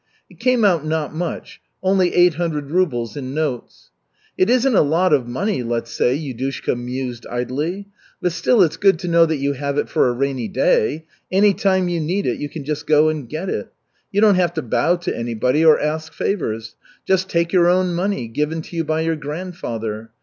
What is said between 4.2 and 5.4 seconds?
"It isn't a lot of